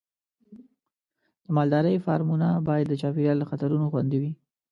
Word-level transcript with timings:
د 1.45 1.47
مالدارۍ 1.55 1.95
فارمونه 2.05 2.47
باید 2.67 2.85
د 2.89 2.93
چاپېریال 3.01 3.37
له 3.39 3.45
خطرونو 3.51 3.85
خوندي 3.91 4.17
وي. 4.21 4.31